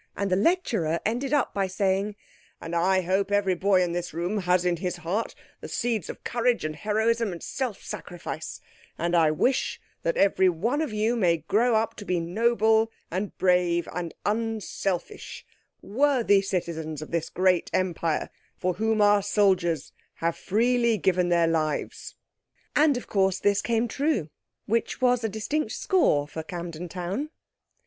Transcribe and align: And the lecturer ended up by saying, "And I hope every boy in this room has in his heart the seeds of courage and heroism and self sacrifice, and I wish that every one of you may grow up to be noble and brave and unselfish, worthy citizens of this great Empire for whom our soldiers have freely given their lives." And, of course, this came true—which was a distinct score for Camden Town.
And 0.17 0.31
the 0.31 0.35
lecturer 0.35 0.99
ended 1.05 1.31
up 1.31 1.53
by 1.53 1.67
saying, 1.67 2.15
"And 2.59 2.75
I 2.75 3.01
hope 3.01 3.31
every 3.31 3.53
boy 3.53 3.83
in 3.83 3.91
this 3.91 4.15
room 4.15 4.39
has 4.39 4.65
in 4.65 4.77
his 4.77 4.95
heart 4.95 5.35
the 5.59 5.67
seeds 5.67 6.09
of 6.09 6.23
courage 6.23 6.65
and 6.65 6.75
heroism 6.75 7.31
and 7.31 7.43
self 7.43 7.83
sacrifice, 7.83 8.59
and 8.97 9.15
I 9.15 9.29
wish 9.29 9.79
that 10.01 10.17
every 10.17 10.49
one 10.49 10.81
of 10.81 10.91
you 10.91 11.15
may 11.15 11.37
grow 11.37 11.75
up 11.75 11.93
to 11.97 12.05
be 12.05 12.19
noble 12.19 12.89
and 13.11 13.37
brave 13.37 13.87
and 13.93 14.11
unselfish, 14.25 15.45
worthy 15.83 16.41
citizens 16.41 17.03
of 17.03 17.11
this 17.11 17.29
great 17.29 17.69
Empire 17.71 18.31
for 18.57 18.73
whom 18.73 19.01
our 19.03 19.21
soldiers 19.21 19.91
have 20.15 20.35
freely 20.35 20.97
given 20.97 21.29
their 21.29 21.45
lives." 21.47 22.15
And, 22.75 22.97
of 22.97 23.05
course, 23.05 23.37
this 23.39 23.61
came 23.61 23.87
true—which 23.87 24.99
was 24.99 25.23
a 25.23 25.29
distinct 25.29 25.73
score 25.73 26.27
for 26.27 26.41
Camden 26.41 26.89
Town. 26.89 27.29